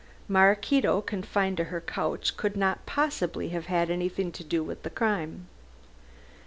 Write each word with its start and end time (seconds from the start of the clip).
Maraquito 0.27 0.99
confined 0.99 1.57
to 1.57 1.65
her 1.65 1.79
couch 1.79 2.35
could 2.35 2.57
not 2.57 2.87
possibly 2.87 3.49
have 3.49 3.69
anything 3.69 4.31
to 4.31 4.43
do 4.43 4.63
with 4.63 4.81
the 4.81 4.89
crime. 4.89 5.47